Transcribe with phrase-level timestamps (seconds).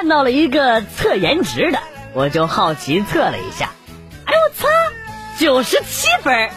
[0.00, 1.78] 看到了一个测颜值的，
[2.14, 3.68] 我就好奇测了一下，
[4.24, 4.66] 哎我操，
[5.38, 6.48] 九十七分，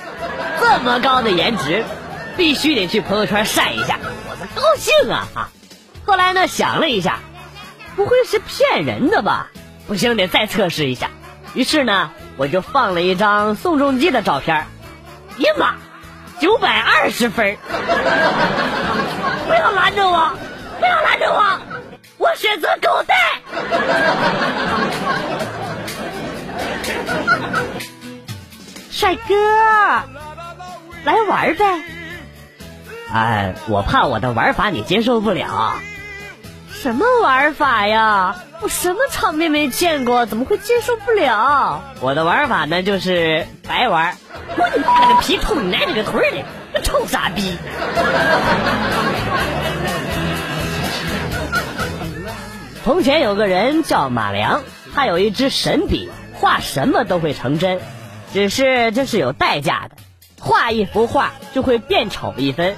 [0.62, 1.84] 这么高的颜值，
[2.38, 5.50] 必须得去朋友圈晒一下，我这高兴啊哈！
[6.06, 7.20] 后来呢想了一下，
[7.98, 9.50] 不会是骗人的吧？
[9.88, 11.10] 不行，得再测试一下。
[11.54, 14.56] 于是呢，我就放了一张宋仲基的照片，
[15.40, 15.76] 呀妈，
[16.40, 17.58] 九百二十分！
[19.48, 20.32] 不要拦着我，
[20.80, 21.60] 不要拦着我，
[22.34, 23.14] 我选择狗带。
[28.90, 29.36] 帅哥，
[31.04, 31.64] 来玩呗！
[33.14, 35.76] 哎，我怕我的玩法你接受不了。
[36.72, 38.36] 什么玩法呀？
[38.62, 41.84] 我什么场面没见过，怎么会接受不了？
[42.02, 44.18] 我的玩法呢，就是白玩。
[44.58, 47.60] 我你妈了个皮，臭你奶奶个腿的，个臭傻逼！
[52.84, 54.62] 从前有个人叫马良，
[54.94, 57.80] 他有一支神笔，画什么都会成真，
[58.34, 59.96] 只是这是有代价的，
[60.42, 62.76] 画一幅画就会变丑一分。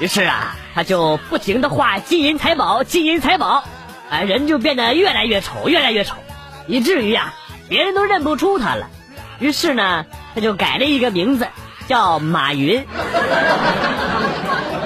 [0.00, 3.62] 于是啊，他就不停的画金银财宝，金银财宝，
[4.10, 6.16] 啊，人就变得越来越丑，越来越丑，
[6.66, 7.32] 以至于啊，
[7.68, 8.88] 别人都认不出他了。
[9.38, 11.46] 于是呢，他就改了一个名字，
[11.86, 12.84] 叫马云。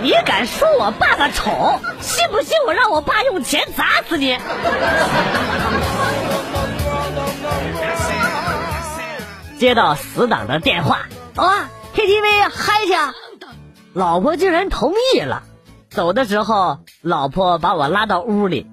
[0.02, 1.80] 你敢说我爸爸丑？
[2.00, 4.38] 信不信我让我爸用钱砸死你？
[9.58, 12.92] 接到死党的电话，啊，KTV 嗨去！
[13.92, 15.42] 老婆竟然同意了。
[15.90, 18.68] 走的时候，老婆把我拉到屋里，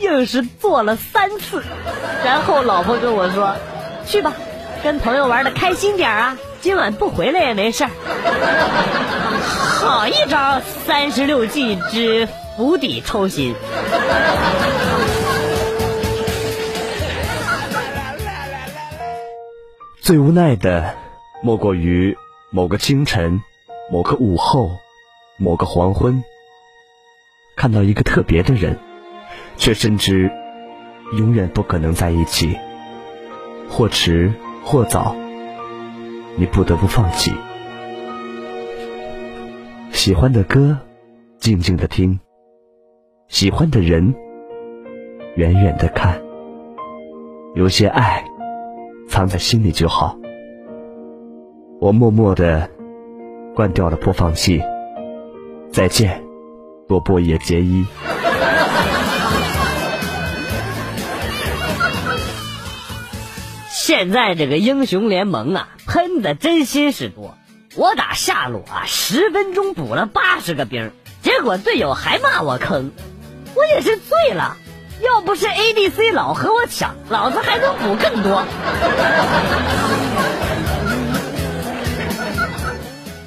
[0.00, 1.62] 硬是做了三次。
[2.24, 3.54] 然后老婆跟我说
[4.04, 4.32] ：“去吧，
[4.82, 7.90] 跟朋友玩的开心点啊，今晚不回来也没事儿。”
[9.78, 13.54] 好一招三十六计之釜底抽薪。
[20.00, 20.96] 最无奈的，
[21.40, 22.18] 莫过于
[22.50, 23.40] 某个清晨。
[23.88, 24.72] 某个午后，
[25.36, 26.24] 某个黄昏，
[27.54, 28.76] 看到一个特别的人，
[29.56, 30.32] 却深知
[31.16, 32.58] 永远不可能在一起，
[33.70, 34.32] 或迟
[34.64, 35.14] 或早，
[36.36, 37.32] 你不得不放弃。
[39.90, 40.78] 喜欢的歌，
[41.38, 42.18] 静静的听；
[43.28, 44.14] 喜欢的人，
[45.34, 46.20] 远远的看。
[47.54, 48.24] 有些爱，
[49.08, 50.16] 藏在心里就好。
[51.80, 52.70] 我默默的。
[53.54, 54.62] 关掉了播放器，
[55.72, 56.22] 再见，
[56.86, 57.86] 波波野结衣。
[63.86, 67.38] 现在这个英雄联盟啊，喷的真心是多。
[67.76, 70.90] 我打下路啊，十分钟补了八十个兵，
[71.22, 72.90] 结果队友还骂我坑，
[73.54, 74.56] 我也是醉了。
[75.04, 78.44] 要不是 ADC 老和我抢，老子还能补更多。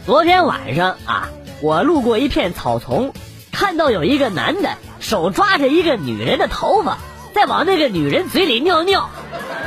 [0.06, 1.30] 昨天晚上啊，
[1.62, 3.14] 我路过一片草丛，
[3.54, 6.98] 看到有一个男的手抓着一个女人的头发，
[7.34, 9.10] 在往那个女人嘴里尿尿。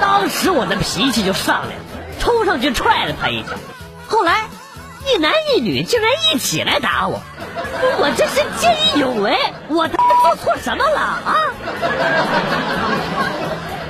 [0.02, 1.82] 当时我的脾气就上来了，
[2.18, 3.50] 冲上去踹了他一脚。
[4.08, 4.46] 后来，
[5.06, 7.22] 一男一女竟然一起来打我，
[8.00, 11.36] 我这是见义勇为，我他妈做错什么了啊？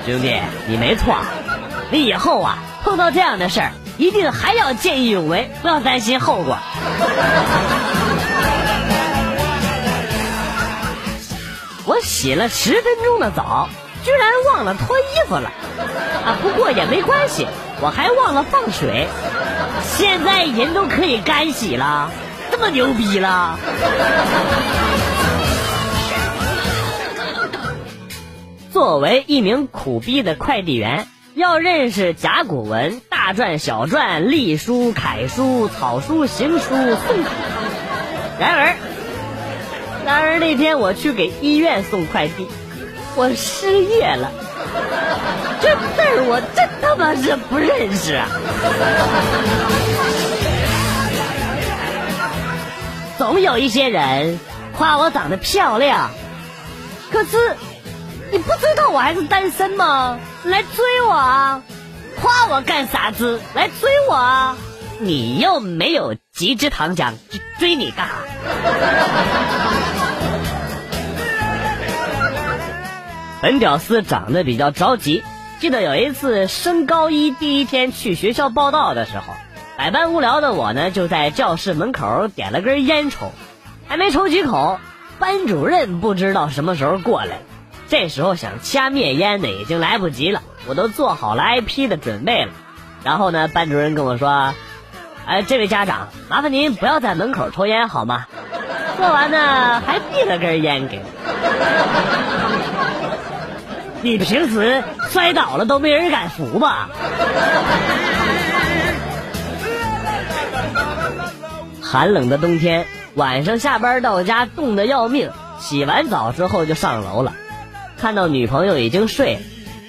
[0.05, 1.17] 兄弟，你没错，
[1.91, 3.73] 你以后啊碰到这样的事儿。
[3.97, 6.59] 一定还要见义勇为，不要担心后果。
[11.87, 13.69] 我洗了十分钟的澡，
[14.05, 15.51] 居然忘了脱衣服了。
[16.25, 17.47] 啊，不过也没关系，
[17.81, 19.07] 我还忘了放水。
[19.83, 22.11] 现在人都可以干洗了，
[22.51, 23.59] 这么牛逼了。
[28.73, 31.07] 作为一名苦逼的快递员。
[31.35, 37.31] 要认识甲骨文、大篆、小篆、隶书、楷书、草书、行书、宋体。
[38.39, 38.77] 然而，
[40.05, 42.47] 然而那天我去给医院送快递，
[43.15, 44.31] 我失业了。
[45.61, 48.29] 这字儿我真他妈是不认识啊！
[53.19, 54.41] 总有一些人
[54.77, 56.11] 夸我长得漂亮，
[57.11, 57.57] 可是。
[58.31, 60.19] 你不知道我还是单身吗？
[60.45, 61.63] 来追我啊！
[62.23, 63.39] 夸我干啥子？
[63.53, 64.57] 来追我啊！
[64.99, 67.13] 你又没有极致糖浆，
[67.59, 68.15] 追你干啥？
[73.43, 75.25] 本屌丝长得比较着急。
[75.59, 79.35] 记得有一次升高一第一天去学校报道的时候，
[79.77, 83.33] 百般无聊的我呢，就在教室门口点了根烟抽，
[83.89, 84.79] 还没抽几口，
[85.19, 87.41] 班主任不知道什么时候过来。
[87.89, 90.41] 这时候想掐灭烟呢，已经来不及了。
[90.69, 92.53] 我都做好了挨批的准备了。
[93.03, 94.55] 然后呢，班主任跟我说
[95.27, 98.27] ：“哎，这位家长，麻烦您不要在门口抽烟好吗？”
[98.97, 102.32] 说完呢，还递了根烟给我。
[104.03, 106.91] 你平时摔倒了都没人敢扶吧？
[111.81, 117.35] 寒冷的冬天，晚上下班到家冻得要命，洗完澡之后就上楼了。
[117.97, 119.39] 看到女朋友已经睡，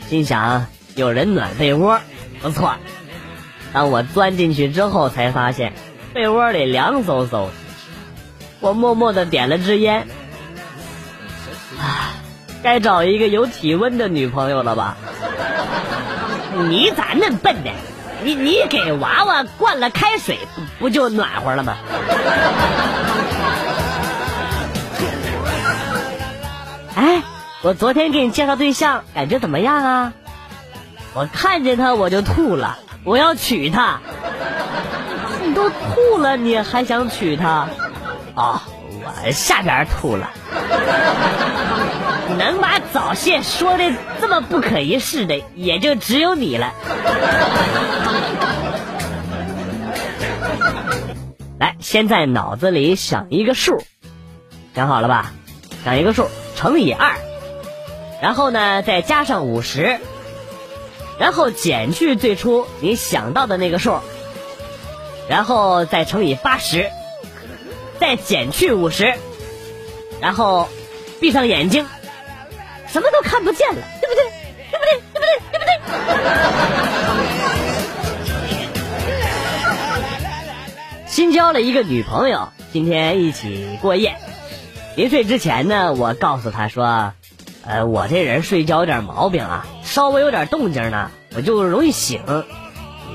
[0.10, 2.00] 心想有人暖被窝，
[2.42, 2.76] 不错。
[3.72, 5.74] 当我钻进去之后，才发现
[6.14, 7.48] 被窝里凉飕飕。
[8.60, 10.08] 我默默的点了支烟，
[12.64, 14.96] 该找一个有体温的女朋友了吧？
[16.70, 17.70] 你咋那么笨呢？
[18.24, 21.76] 你你给娃娃灌了开水，不不就暖和了吗？
[26.96, 27.22] 哎。
[27.62, 30.12] 我昨天给你介绍对象，感觉怎么样啊？
[31.14, 34.02] 我看见他我就吐了，我要娶她。
[35.42, 37.70] 你都吐了，你还想娶她？
[38.36, 38.60] 哦，
[39.16, 40.30] 我下边吐了。
[42.38, 46.74] 能把早泄说的这么不可一世的，也就只有你了。
[51.60, 53.84] 来，先在脑子里想一个数，
[54.74, 55.32] 想好了吧？
[55.86, 57.14] 想一个数，乘以二。
[58.22, 60.00] 然后呢，再加上五十，
[61.20, 64.00] 然后减去最初你想到的那个数，
[65.30, 66.90] 然后再乘以八十，
[68.04, 69.14] 再减去五十，
[70.20, 70.68] 然后
[71.22, 71.88] 闭上眼睛，
[72.90, 74.26] 什么都看不见了，对不对？
[74.70, 75.00] 对不对？
[75.14, 75.40] 对不对？
[75.54, 75.72] 对不对？
[81.08, 84.18] 新交了一个女朋友，今天一起过夜。
[84.98, 87.14] 临睡之前呢，我告诉她说。
[87.66, 92.22] 呃，我这人睡觉有点毛病啊，稍微有点动静呢，我就容易醒。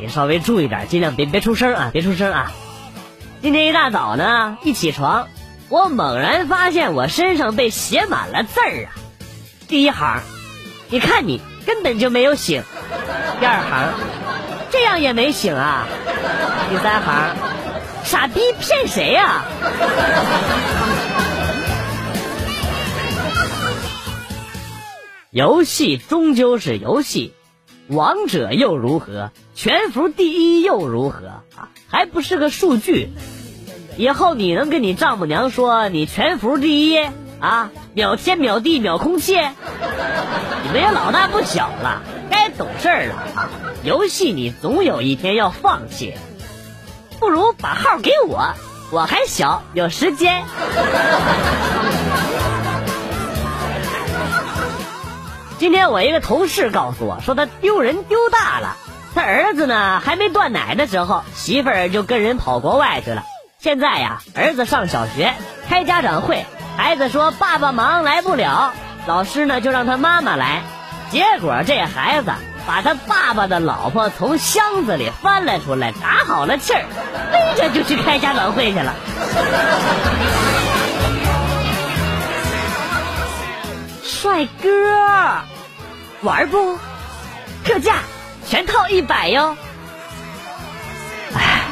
[0.00, 2.50] 你稍微注意点，尽量别别出声啊，别出声啊。
[3.40, 5.28] 今天一大早呢，一起床，
[5.68, 8.90] 我猛然发现我身上被写满了字儿啊。
[9.68, 10.20] 第一行，
[10.88, 12.64] 你看你根本就没有醒。
[13.38, 13.92] 第二行，
[14.72, 15.86] 这样也没醒啊。
[16.68, 17.36] 第三行，
[18.02, 19.44] 傻逼骗谁呀？
[25.30, 27.34] 游戏终究是游戏，
[27.88, 29.30] 王者又如何？
[29.54, 31.26] 全服第一又如何？
[31.56, 33.10] 啊，还不是个数据。
[33.96, 36.98] 以后你能跟你丈母娘说你全服第一
[37.40, 37.70] 啊？
[37.94, 39.34] 秒天秒地秒空气？
[39.34, 43.50] 你们也老大不小了，该懂事了啊！
[43.82, 46.12] 游戏你总有一天要放弃，
[47.18, 48.54] 不如把号给我，
[48.92, 50.44] 我还小，有时间。
[55.58, 58.76] 今天我一个同事告诉我说，他丢人丢大了。
[59.14, 63.24] 他儿子呢还没断奶的时候，媳妇儿就跟人跑国外去了。
[63.58, 65.34] 现在呀，儿子上小学，
[65.68, 66.46] 开家长会，
[66.76, 68.72] 孩子说爸爸忙来不了，
[69.06, 70.62] 老师呢就让他妈妈来。
[71.10, 72.30] 结果这孩子
[72.64, 76.84] 把他爸爸的老婆从箱子里翻了出来，打好了气儿，
[77.32, 78.94] 背着就去开家长会去了。
[84.04, 84.68] 帅哥，
[86.22, 86.76] 玩不？
[87.64, 87.98] 特价，
[88.46, 89.56] 全套一百哟。
[91.32, 91.62] 唉，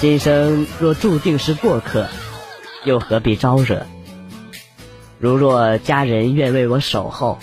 [0.00, 2.08] 今生若注定是过客，
[2.84, 3.86] 又何必招惹？
[5.18, 7.38] 如若家人愿为我守候，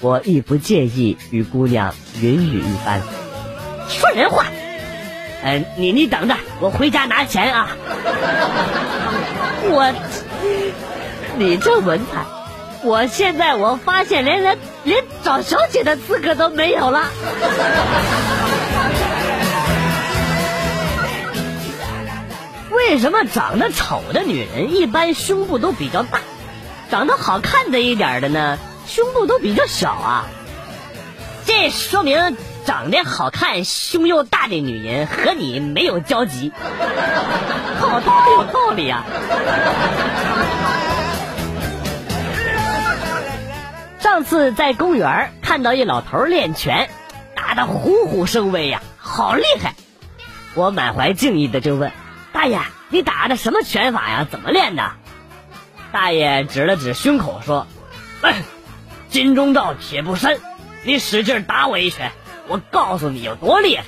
[0.00, 3.02] 我亦不介意与姑娘云雨一番。
[3.88, 4.46] 说人话。
[5.42, 7.70] 嗯，你你等着，我回家拿钱啊。
[9.66, 9.92] 我，
[11.38, 12.39] 你这文采。
[12.82, 17.10] 我现在我发现连连连找小姐的资格都没有了。
[22.70, 26.20] 为什么长得丑的女人一般胸部都比较大，
[26.90, 30.24] 长得好看的一点的呢，胸部都比较小啊？
[31.44, 36.52] 这说明长得好看、胸又大的女人和你没有交集。
[37.78, 39.04] 好他有道理啊！
[44.10, 46.90] 上次在公园看到一老头练拳，
[47.36, 49.76] 打得虎虎生威呀，好厉害！
[50.56, 51.92] 我满怀敬意的就问
[52.32, 52.58] 大爷
[52.90, 54.26] ：“你打的什么拳法呀？
[54.28, 54.90] 怎么练的？”
[55.92, 57.68] 大爷指了指胸口说：“，
[59.10, 60.38] 金钟罩铁布衫，
[60.82, 62.10] 你使劲打我一拳，
[62.48, 63.84] 我告诉你有多厉害！”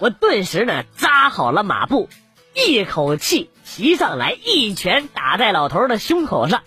[0.00, 2.08] 我顿时呢扎好了马步，
[2.52, 6.62] 一口气骑上来，一拳打在老头的胸口上，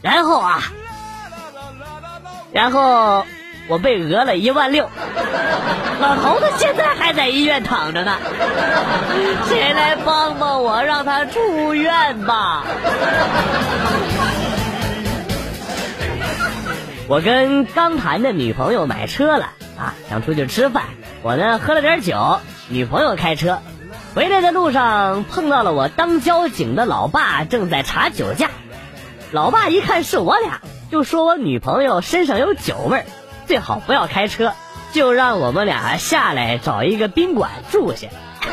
[0.00, 0.62] 然后啊。
[2.52, 3.24] 然后
[3.68, 4.88] 我被讹了一万六，
[6.00, 8.16] 老头子现在还在医院躺着呢，
[9.46, 12.64] 谁来帮帮我，让他出院吧？
[17.06, 20.84] 我跟刚谈的女朋友买车了啊，想出去吃饭。
[21.22, 22.38] 我呢喝了点酒，
[22.68, 23.60] 女朋友开车，
[24.14, 28.50] 回来的路上碰到了我当交警的老爸正在查酒驾。
[29.32, 33.04] 老爸一看是我俩，就说我女朋友身上有酒味儿，
[33.46, 34.54] 最好不要开车，
[34.92, 38.08] 就让我们俩下来找一个宾馆住下。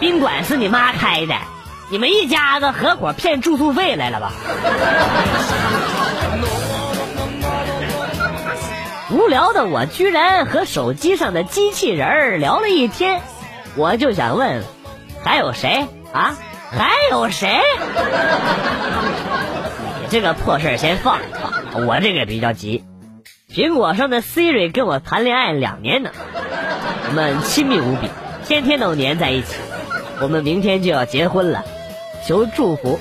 [0.00, 1.34] 宾馆是你妈开的。
[1.90, 4.32] 你们一家子合伙骗住宿费来了吧？
[9.10, 13.22] 无聊的我居然和手机上的机器人聊了一天，
[13.74, 14.62] 我就想问，
[15.24, 16.36] 还有谁啊？
[16.70, 17.58] 还有谁？
[20.10, 22.82] 这个破事儿先放一放，我这个比较急。
[23.52, 26.10] 苹果上的 Siri 跟我谈恋爱两年呢，
[27.08, 28.08] 我们亲密无比，
[28.46, 29.54] 天天都黏在一起，
[30.22, 31.64] 我们明天就要结婚了。
[32.26, 32.98] 求祝福。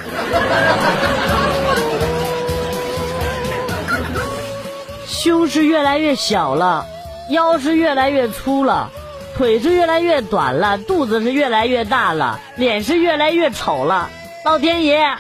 [5.08, 6.86] 胸是越来越小了，
[7.30, 8.92] 腰是越来越粗了，
[9.38, 14.10] 腿是越来越短了，肚子是越来越大了，脸是越来越丑了。
[14.46, 15.16] 老天爷，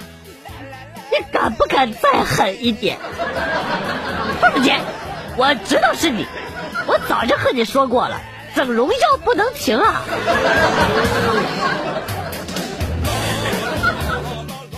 [1.12, 2.98] 你 敢不敢再狠一点？
[4.42, 4.80] 凤姐，
[5.36, 6.26] 我知道是你，
[6.86, 8.20] 我早就和你说过了，
[8.56, 10.02] 整容药不能停啊。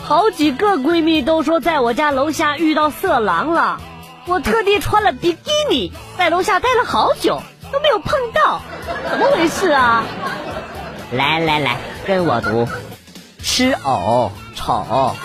[0.03, 3.79] 好几个闺蜜都说在我家楼下遇到色狼了，
[4.25, 8.61] 我特地穿了比基尼在楼下待了好久都没有碰到，
[9.09, 10.03] 怎么回事啊？
[11.11, 12.67] 来来来，跟我读，
[13.43, 15.15] 吃藕丑。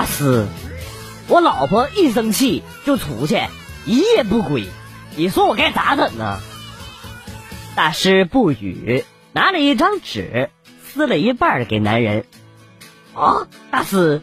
[0.00, 0.46] 大师，
[1.28, 3.38] 我老婆一生气就出去，
[3.84, 4.66] 一夜不归，
[5.14, 6.40] 你说我该咋整呢？
[7.74, 9.04] 大师不语。
[9.32, 10.48] 拿了一张纸，
[10.82, 12.24] 撕了一半给男人。
[13.12, 14.22] 啊，大师，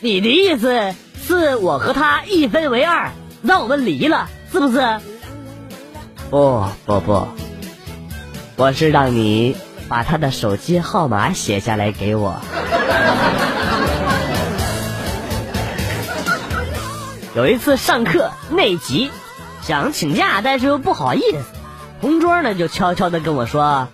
[0.00, 0.92] 你的意思
[1.24, 3.12] 是我和他一分为二，
[3.42, 4.98] 让我们离了，是不是？
[6.30, 7.28] 不不不，
[8.56, 9.56] 我是让你
[9.88, 12.40] 把他的手机号码写下来给我。
[17.34, 19.10] 有一次上课内急，
[19.62, 21.38] 想请假，但是又不好意思，
[22.00, 23.88] 同桌呢就悄悄的跟我说。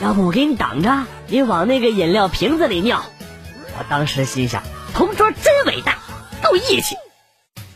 [0.00, 3.04] 要不我给你挡着，你往那个饮料瓶子里尿。
[3.78, 5.98] 我当时心想，同桌真伟大，
[6.42, 6.96] 够义气。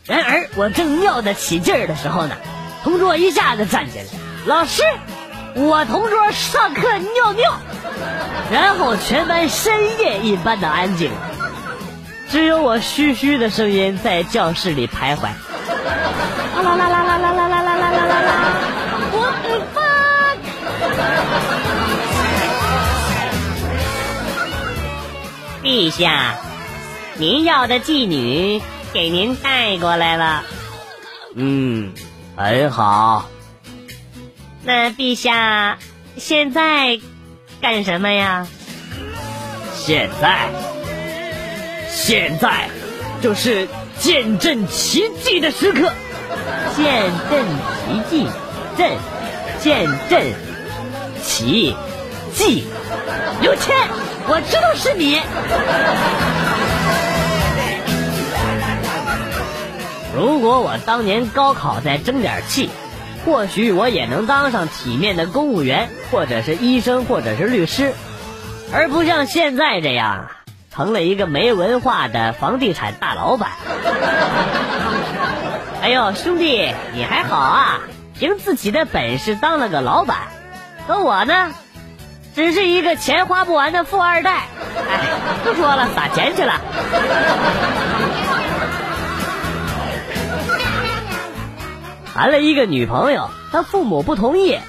[0.05, 2.35] 然而我正尿得起劲儿的时候呢，
[2.83, 4.05] 同桌一下子站起来，
[4.47, 4.83] 老师，
[5.55, 7.53] 我同桌上课尿尿。
[8.51, 11.13] 然后全班深夜一般的安静，
[12.31, 15.29] 只有我嘘嘘的声音在教室里徘徊。
[16.55, 18.33] 啦啦啦啦啦啦啦啦啦啦啦啦！
[19.13, 19.79] 我的妈！
[25.63, 26.37] 陛下，
[27.17, 28.61] 您要的妓女
[28.93, 30.45] 给您带过来了。
[31.35, 31.95] 嗯，
[32.37, 33.29] 很好。
[34.63, 35.79] 那陛下
[36.17, 37.01] 现在
[37.63, 38.47] 干什么呀？
[39.75, 40.51] 现在，
[42.01, 42.69] 现在
[43.21, 45.93] 就是见证奇迹的时刻。
[46.77, 47.45] 见证
[47.85, 48.27] 奇迹，
[48.77, 48.93] 朕
[49.61, 50.23] 见证
[51.23, 51.75] 奇
[52.33, 52.65] 迹。
[53.43, 53.75] 刘谦。
[54.29, 55.21] 我知道是你。
[60.15, 62.71] 如果我当年高考再争点气，
[63.27, 67.93] 或许我也能当上体面的公务员，或者是医生，或者是律师，
[68.73, 70.29] 而不像现在这样
[70.79, 73.51] 成了一个没文化的房地产大老板。
[75.83, 77.81] 哎呦，兄弟，你还好啊，
[78.17, 80.29] 凭自己的本事当了个老板，
[80.87, 81.53] 可我呢？
[82.37, 84.43] 只是一个钱花不完的富二代，
[84.89, 85.01] 哎，
[85.43, 86.61] 不说了，撒钱去了。
[92.15, 94.61] 谈了一个女朋友，他父母不同意。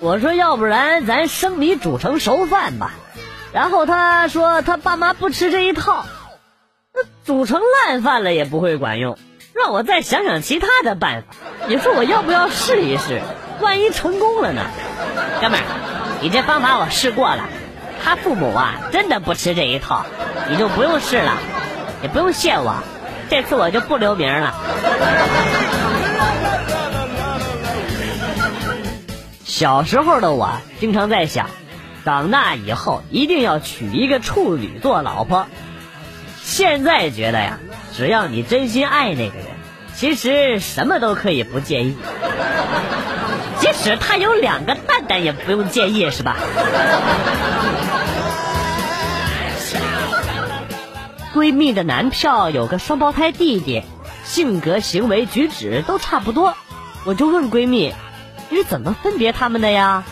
[0.00, 2.94] 我说，要不然咱生米煮成熟饭吧。
[3.52, 6.06] 然后他说，他爸妈不吃这一套，
[6.94, 9.18] 那煮成烂饭了也不会管用，
[9.54, 11.28] 让我再想想其他的办法。
[11.68, 13.20] 你说我要不要试一试？
[13.60, 14.62] 万一成功了呢，
[15.40, 15.64] 哥们儿。
[16.20, 17.44] 你这方法我试过了，
[18.02, 20.06] 他父母啊真的不吃这一套，
[20.48, 21.36] 你就不用试了，
[22.02, 22.76] 也不用谢我，
[23.28, 24.54] 这次我就不留名了。
[29.44, 31.50] 小时候的我经常在想，
[32.04, 35.46] 长大以后一定要娶一个处女做老婆。
[36.42, 37.58] 现在觉得呀，
[37.96, 39.46] 只要你真心爱那个人，
[39.94, 41.96] 其实什么都可以不介意，
[43.60, 46.36] 即使他有两个蛋蛋也不用介意，是吧？
[51.32, 53.84] 闺蜜的男票有个双胞胎弟弟，
[54.24, 56.54] 性格、行为、举止都差不多，
[57.04, 57.94] 我就问闺蜜
[58.50, 60.04] ：“你是怎么分别他们的呀？”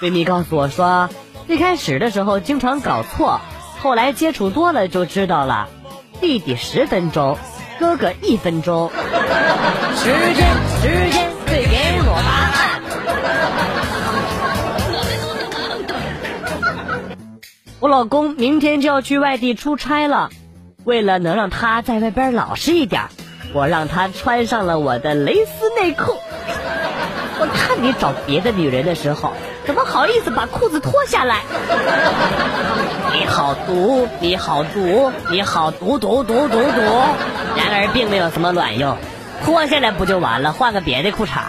[0.00, 1.10] 闺蜜告诉我说
[1.46, 3.42] ：“最开始的时候经常搞错，
[3.82, 5.68] 后来接触多了就知道了。
[6.22, 7.36] 弟弟十分钟，
[7.78, 8.90] 哥哥一分钟。
[9.96, 10.48] 时间，
[10.80, 12.80] 时间会给我答案。”
[17.80, 20.30] 我老公明天就要去外地出差了，
[20.84, 23.02] 为了能让他在外边老实一点，
[23.52, 26.16] 我让他穿上了我的蕾丝内裤。
[27.42, 29.32] 我看你找别的女人的时候，
[29.70, 31.42] 怎么好意思把裤子脱下来？
[33.12, 36.80] 你好毒，你好毒，你好毒毒毒毒毒！
[37.54, 38.96] 然而并没有什么卵用，
[39.44, 40.52] 脱下来不就完了？
[40.52, 41.42] 换个别的裤衩。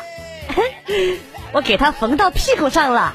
[1.51, 3.11] 我给他缝到屁股上了。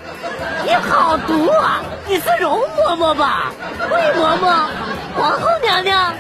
[0.65, 1.85] 你好毒啊！
[2.09, 3.53] 你是容嬷嬷吧？
[3.89, 4.67] 魏嬷嬷，
[5.17, 6.13] 皇后娘娘。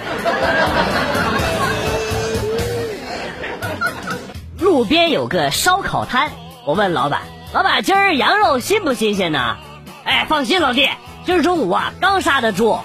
[4.60, 6.30] 路边有个烧烤摊，
[6.64, 7.22] 我问老板
[7.56, 9.56] ：“老板，今儿羊肉新不新鲜呢？”
[10.04, 10.90] 哎，放心，老弟，
[11.24, 12.78] 今儿中午啊刚杀的猪。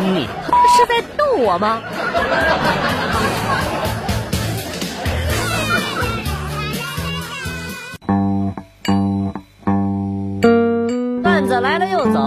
[0.00, 0.26] 你
[0.76, 1.80] 是在逗我吗？